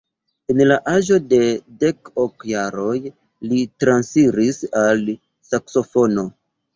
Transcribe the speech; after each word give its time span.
En 0.51 0.61
la 0.69 0.75
aĝo 0.91 1.17
de 1.33 1.37
dek 1.83 2.09
ok 2.23 2.45
jaroj 2.51 2.93
li 3.51 3.59
transiris 3.83 4.59
al 4.85 5.05
saksofono. 5.51 6.25